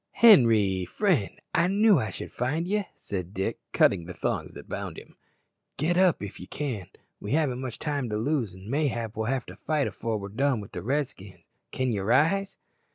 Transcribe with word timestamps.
"Henri, 0.13 0.83
friend, 0.83 1.39
I 1.53 1.67
knew 1.67 1.99
I 1.99 2.09
should 2.09 2.31
find 2.31 2.67
ye," 2.67 2.85
said 2.95 3.35
Dick, 3.35 3.59
cutting 3.71 4.05
the 4.05 4.15
thongs 4.15 4.53
that 4.53 4.67
bound 4.67 4.97
him. 4.97 5.15
"Get 5.77 5.95
up 5.95 6.23
if 6.23 6.39
ye 6.39 6.47
can; 6.47 6.87
we 7.19 7.33
haven't 7.33 7.61
much 7.61 7.77
time 7.77 8.09
to 8.09 8.17
lose, 8.17 8.55
an' 8.55 8.67
mayhap 8.67 9.15
we'll 9.15 9.27
have 9.27 9.45
to 9.45 9.55
fight 9.55 9.85
afore 9.85 10.17
we're 10.17 10.29
done 10.29 10.59
wi' 10.59 10.69
the 10.71 10.81
Redskins. 10.81 11.43
Can 11.71 11.91
ye 11.91 11.99
rise?" 11.99 12.57